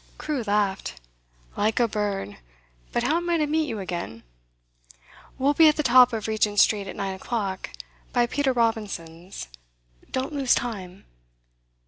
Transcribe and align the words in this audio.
Crewe 0.17 0.43
laughed. 0.47 0.99
'Like 1.55 1.79
a 1.79 1.87
bird! 1.87 2.37
But 2.91 3.03
how 3.03 3.17
am 3.17 3.29
I 3.29 3.37
to 3.37 3.45
meet 3.45 3.69
you 3.69 3.77
again?' 3.77 4.23
'We'll 5.37 5.53
be 5.53 5.67
at 5.67 5.75
the 5.75 5.83
top 5.83 6.11
of 6.11 6.27
Regent 6.27 6.59
Street 6.59 6.87
at 6.87 6.95
nine 6.95 7.13
o'clock, 7.13 7.69
by 8.11 8.25
Peter 8.25 8.51
Robinson's. 8.51 9.47
Don't 10.11 10.33
lose 10.33 10.55
time. 10.55 11.05